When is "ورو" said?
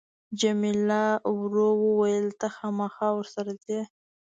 1.37-1.67